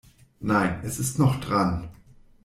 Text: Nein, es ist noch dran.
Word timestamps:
Nein, 0.39 0.79
es 0.83 0.97
ist 0.97 1.19
noch 1.19 1.39
dran. 1.41 1.91